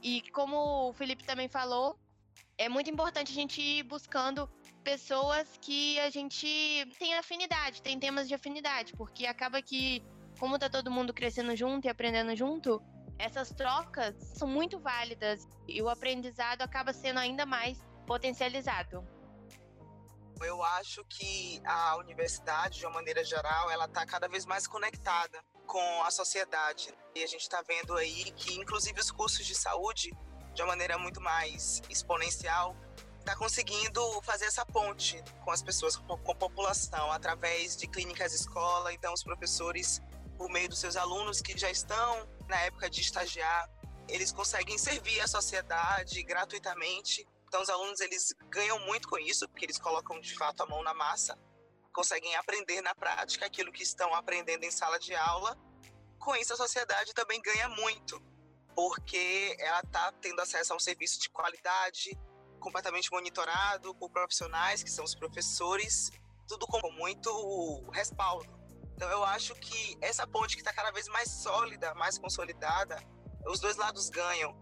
[0.02, 2.00] E como o Felipe também falou,
[2.58, 4.50] é muito importante a gente ir buscando
[4.84, 6.48] pessoas que a gente
[6.98, 10.04] tem afinidade, tem temas de afinidade, porque acaba que,
[10.40, 12.82] como tá todo mundo crescendo junto e aprendendo junto,
[13.18, 19.06] essas trocas são muito válidas e o aprendizado acaba sendo ainda mais potencializado.
[20.42, 25.44] Eu acho que a universidade, de uma maneira geral, ela está cada vez mais conectada
[25.68, 26.94] com a sociedade.
[27.14, 30.12] E a gente está vendo aí que, inclusive, os cursos de saúde
[30.54, 32.76] de uma maneira muito mais exponencial,
[33.30, 38.92] está conseguindo fazer essa ponte com as pessoas, com a população, através de clínicas escola.
[38.92, 40.02] Então, os professores,
[40.36, 43.70] por meio dos seus alunos que já estão na época de estagiar,
[44.08, 47.28] eles conseguem servir a sociedade gratuitamente.
[47.48, 50.82] Então, os alunos eles ganham muito com isso, porque eles colocam de fato a mão
[50.82, 51.38] na massa,
[51.94, 55.56] conseguem aprender na prática aquilo que estão aprendendo em sala de aula.
[56.18, 58.20] Com isso, a sociedade também ganha muito,
[58.74, 62.18] porque ela está tendo acesso a um serviço de qualidade,
[62.60, 66.12] completamente monitorado por profissionais, que são os professores,
[66.48, 68.60] tudo com muito respaldo.
[68.96, 73.02] Então, eu acho que essa ponte que está cada vez mais sólida, mais consolidada,
[73.48, 74.54] os dois lados ganham,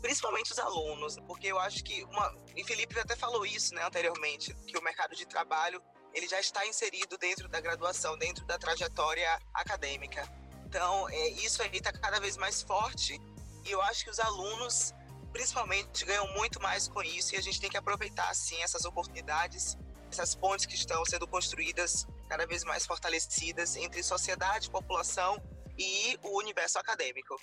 [0.00, 4.54] principalmente os alunos, porque eu acho que uma, e Felipe até falou isso, né, anteriormente,
[4.66, 5.82] que o mercado de trabalho
[6.14, 10.26] ele já está inserido dentro da graduação, dentro da trajetória acadêmica.
[10.66, 13.20] Então, é, isso aí está cada vez mais forte
[13.64, 14.92] e eu acho que os alunos,
[15.32, 19.76] principalmente, ganham muito mais com isso e a gente tem que aproveitar, assim, essas oportunidades,
[20.10, 25.42] essas pontes que estão sendo construídas, cada vez mais fortalecidas entre sociedade, população
[25.78, 27.36] e o universo acadêmico.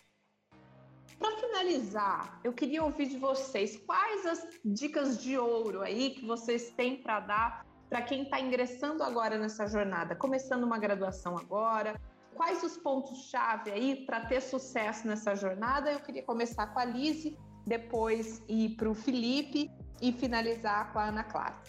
[1.18, 6.72] Para finalizar, eu queria ouvir de vocês quais as dicas de ouro aí que vocês
[6.72, 12.00] têm para dar para quem está ingressando agora nessa jornada, começando uma graduação agora,
[12.36, 15.92] quais os pontos-chave aí para ter sucesso nessa jornada?
[15.92, 17.36] Eu queria começar com a Lise,
[17.70, 21.62] depois ir para o Felipe e finalizar com a Ana Clara.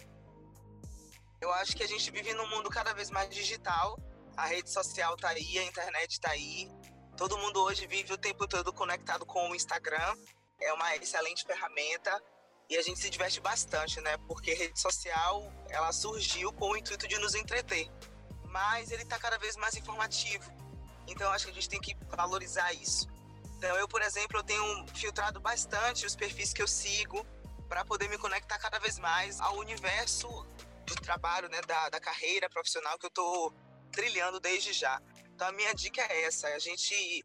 [1.39, 3.97] Eu acho que a gente vive num mundo cada vez mais digital.
[4.35, 6.69] A rede social está aí, a internet está aí.
[7.15, 10.15] Todo mundo hoje vive o tempo todo conectado com o Instagram.
[10.59, 12.21] É uma excelente ferramenta
[12.69, 14.17] e a gente se diverte bastante, né?
[14.27, 17.89] Porque rede social, ela surgiu com o intuito de nos entreter
[18.51, 20.51] mas ele está cada vez mais informativo.
[21.07, 23.07] Então acho que a gente tem que valorizar isso.
[23.61, 27.23] Então eu, por exemplo, eu tenho filtrado bastante os perfis que eu sigo
[27.69, 30.27] para poder me conectar cada vez mais ao universo
[30.87, 33.53] do trabalho, né, da, da carreira profissional que eu estou
[33.91, 34.99] trilhando desde já.
[35.35, 37.23] Então a minha dica é essa, a gente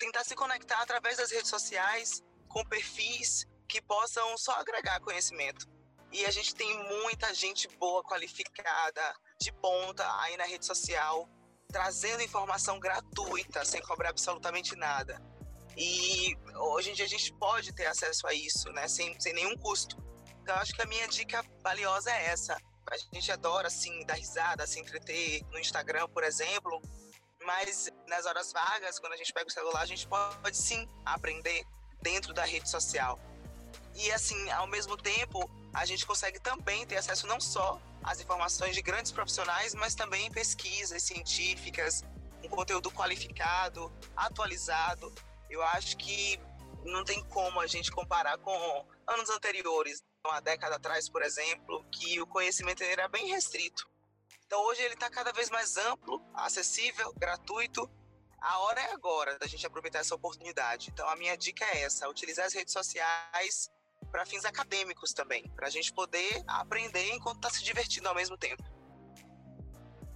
[0.00, 5.68] tentar se conectar através das redes sociais com perfis que possam só agregar conhecimento.
[6.10, 11.28] E a gente tem muita gente boa, qualificada, de ponta aí na rede social,
[11.68, 15.35] trazendo informação gratuita, sem cobrar absolutamente nada.
[15.76, 19.56] E hoje em dia a gente pode ter acesso a isso, né, sem, sem nenhum
[19.58, 19.96] custo.
[20.42, 22.56] Então, acho que a minha dica valiosa é essa.
[22.88, 26.80] A gente adora, assim, dar risada, se entreter no Instagram, por exemplo,
[27.44, 31.64] mas nas horas vagas, quando a gente pega o celular, a gente pode sim aprender
[32.00, 33.18] dentro da rede social.
[33.94, 38.74] E, assim, ao mesmo tempo, a gente consegue também ter acesso não só às informações
[38.74, 42.04] de grandes profissionais, mas também pesquisas científicas,
[42.44, 45.12] um conteúdo qualificado, atualizado.
[45.48, 46.38] Eu acho que
[46.84, 52.20] não tem como a gente comparar com anos anteriores, uma década atrás, por exemplo, que
[52.20, 53.88] o conhecimento era bem restrito.
[54.46, 57.88] Então hoje ele está cada vez mais amplo, acessível, gratuito.
[58.40, 60.90] A hora é agora da gente aproveitar essa oportunidade.
[60.92, 63.70] Então, a minha dica é essa: utilizar as redes sociais
[64.12, 68.36] para fins acadêmicos também, para a gente poder aprender enquanto está se divertindo ao mesmo
[68.36, 68.62] tempo.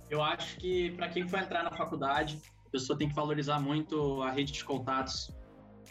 [0.09, 2.41] Eu acho que para quem for entrar na faculdade,
[2.71, 5.35] a pessoa tem que valorizar muito a rede de contatos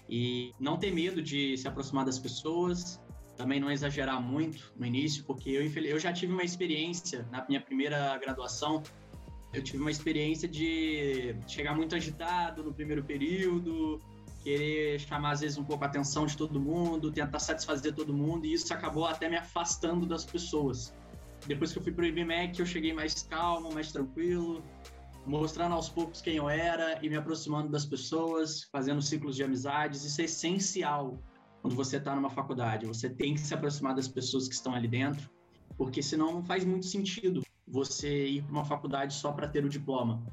[0.08, 3.02] e não ter medo de se aproximar das pessoas,
[3.36, 7.60] também não exagerar muito no início, porque eu, eu já tive uma experiência na minha
[7.60, 8.82] primeira graduação,
[9.52, 14.00] eu tive uma experiência de chegar muito agitado no primeiro período,
[14.42, 18.46] querer chamar às vezes um pouco a atenção de todo mundo, tentar satisfazer todo mundo,
[18.46, 20.96] e isso acabou até me afastando das pessoas.
[21.46, 24.64] Depois que eu fui pro IBMEC, eu cheguei mais calmo, mais tranquilo,
[25.26, 30.04] mostrando aos poucos quem eu era e me aproximando das pessoas, fazendo ciclos de amizades.
[30.04, 31.22] Isso é essencial
[31.62, 32.86] quando você está numa faculdade.
[32.86, 35.30] Você tem que se aproximar das pessoas que estão ali dentro,
[35.78, 39.70] porque senão não faz muito sentido você ir para uma faculdade só para ter o
[39.70, 40.24] diploma.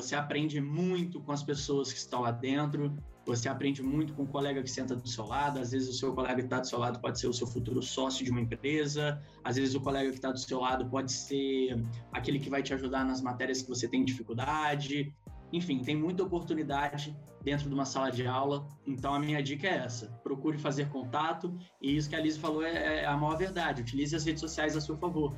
[0.00, 2.96] Você aprende muito com as pessoas que estão lá dentro,
[3.26, 5.58] você aprende muito com o colega que senta do seu lado.
[5.58, 7.82] Às vezes, o seu colega que está do seu lado pode ser o seu futuro
[7.82, 9.20] sócio de uma empresa.
[9.42, 12.72] Às vezes, o colega que está do seu lado pode ser aquele que vai te
[12.72, 15.12] ajudar nas matérias que você tem dificuldade.
[15.52, 18.68] Enfim, tem muita oportunidade dentro de uma sala de aula.
[18.86, 21.58] Então, a minha dica é essa: procure fazer contato.
[21.82, 23.82] E isso que a Liz falou é, é a maior verdade.
[23.82, 25.34] Utilize as redes sociais a seu favor.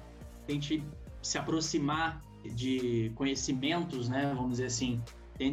[0.47, 0.85] Tente
[1.23, 4.33] se aproximar de conhecimentos, né?
[4.35, 5.01] Vamos dizer assim,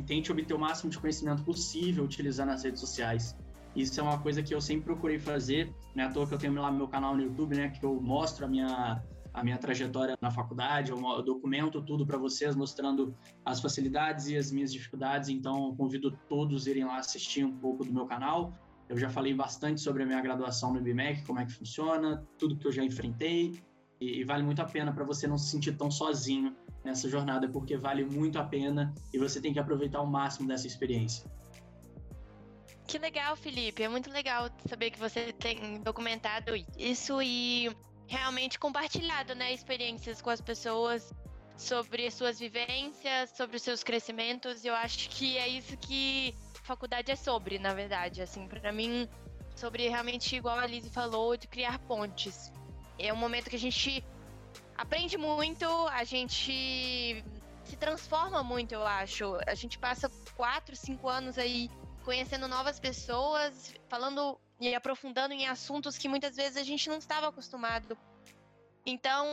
[0.06, 3.36] tente obter o máximo de conhecimento possível utilizando as redes sociais.
[3.76, 6.06] Isso é uma coisa que eu sempre procurei fazer, né?
[6.06, 7.70] À toa que eu tenho lá meu canal no YouTube, né?
[7.70, 12.56] Que eu mostro a minha, a minha trajetória na faculdade, eu documento tudo para vocês,
[12.56, 13.16] mostrando
[13.46, 15.30] as facilidades e as minhas dificuldades.
[15.30, 18.52] Então, convido todos a irem lá assistir um pouco do meu canal.
[18.90, 22.58] Eu já falei bastante sobre a minha graduação no IBMEC, como é que funciona, tudo
[22.58, 23.62] que eu já enfrentei.
[24.00, 27.48] E, e vale muito a pena para você não se sentir tão sozinho nessa jornada,
[27.48, 31.30] porque vale muito a pena e você tem que aproveitar o máximo dessa experiência.
[32.88, 33.84] Que legal, Felipe.
[33.84, 37.70] É muito legal saber que você tem documentado isso e
[38.08, 41.14] realmente compartilhado, né, experiências com as pessoas
[41.58, 44.64] sobre suas vivências, sobre os seus crescimentos.
[44.64, 46.34] Eu acho que é isso que
[46.64, 48.22] faculdade é sobre, na verdade.
[48.22, 49.10] Assim, para mim,
[49.56, 52.52] sobre realmente, igual a Lizzie falou, de criar pontes.
[53.00, 54.04] É um momento que a gente
[54.76, 57.24] aprende muito, a gente
[57.64, 59.38] se transforma muito, eu acho.
[59.46, 61.70] A gente passa quatro, cinco anos aí
[62.04, 67.28] conhecendo novas pessoas, falando e aprofundando em assuntos que muitas vezes a gente não estava
[67.28, 67.98] acostumado.
[68.86, 69.28] Então,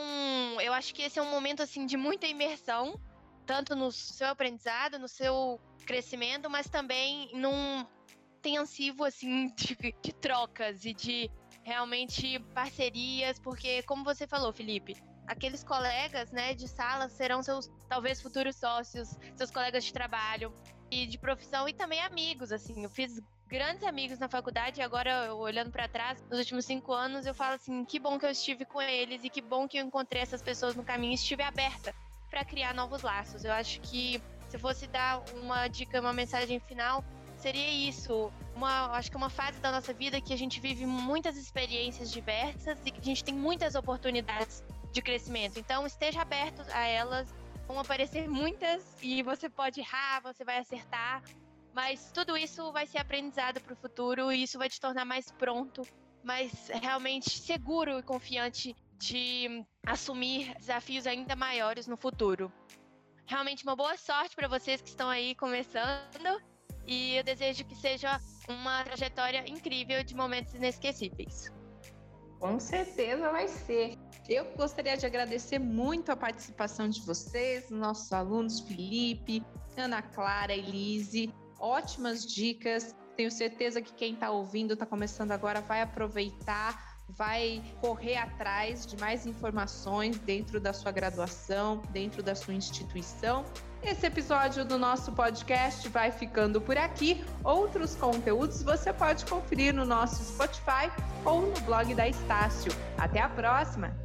[0.61, 2.99] eu acho que esse é um momento assim de muita imersão,
[3.45, 7.85] tanto no seu aprendizado, no seu crescimento, mas também num
[8.39, 11.31] intensivo assim de, de trocas e de
[11.65, 14.95] realmente parcerias, porque como você falou, Felipe,
[15.25, 20.53] aqueles colegas, né, de sala serão seus talvez futuros sócios, seus colegas de trabalho
[20.91, 22.83] e de profissão e também amigos, assim.
[22.83, 27.25] Eu fiz grandes amigos na faculdade e agora olhando para trás, nos últimos cinco anos,
[27.25, 29.85] eu falo assim, que bom que eu estive com eles e que bom que eu
[29.85, 31.95] encontrei essas pessoas no caminho e estive aberta
[32.29, 33.43] para criar novos laços.
[33.43, 37.03] Eu acho que se fosse dar uma dica, uma mensagem final,
[37.45, 38.31] seria isso.
[38.55, 42.79] Uma, acho que uma fase da nossa vida que a gente vive muitas experiências diversas
[42.83, 45.59] e que a gente tem muitas oportunidades de crescimento.
[45.59, 47.31] Então, esteja aberto a elas.
[47.67, 51.21] Vão aparecer muitas e você pode errar, você vai acertar,
[51.73, 55.31] mas tudo isso vai ser aprendizado para o futuro e isso vai te tornar mais
[55.31, 55.81] pronto,
[56.23, 62.51] mais realmente seguro e confiante de assumir desafios ainda maiores no futuro.
[63.25, 66.54] Realmente uma boa sorte para vocês que estão aí começando
[66.87, 71.51] e eu desejo que seja uma trajetória incrível de momentos inesquecíveis.
[72.39, 73.97] Com certeza vai ser.
[74.27, 79.43] Eu gostaria de agradecer muito a participação de vocês, nossos alunos Felipe,
[79.77, 81.33] Ana Clara, Elise.
[81.59, 82.95] Ótimas dicas.
[83.15, 88.97] Tenho certeza que quem está ouvindo, está começando agora, vai aproveitar, vai correr atrás de
[88.97, 93.45] mais informações dentro da sua graduação, dentro da sua instituição
[93.89, 97.23] esse episódio do nosso podcast vai ficando por aqui.
[97.43, 100.91] Outros conteúdos você pode conferir no nosso Spotify
[101.23, 102.71] ou no blog da Estácio.
[102.97, 104.04] Até a próxima!